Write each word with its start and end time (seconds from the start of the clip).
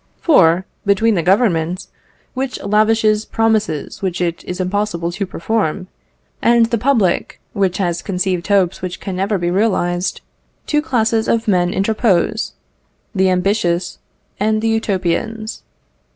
For, 0.19 0.65
between 0.83 1.13
the 1.13 1.21
Government, 1.21 1.85
which 2.33 2.59
lavishes 2.63 3.23
promises 3.23 4.01
which 4.01 4.19
it 4.19 4.43
is 4.45 4.59
impossible 4.59 5.11
to 5.11 5.27
perform, 5.27 5.89
and 6.41 6.65
the 6.65 6.79
public, 6.79 7.39
which 7.53 7.77
has 7.77 8.01
conceived 8.01 8.47
hopes 8.47 8.81
which 8.81 8.99
can 8.99 9.15
never 9.15 9.37
be 9.37 9.51
realised, 9.51 10.21
two 10.65 10.81
classes 10.81 11.27
of 11.27 11.47
men 11.47 11.71
interpose 11.71 12.53
the 13.13 13.29
ambitious 13.29 13.99
and 14.39 14.63
the 14.63 14.69
Utopians. 14.69 15.61